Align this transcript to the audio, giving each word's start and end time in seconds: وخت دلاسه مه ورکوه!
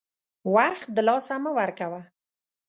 وخت 0.55 0.87
دلاسه 0.97 1.35
مه 1.43 1.51
ورکوه! 1.57 2.01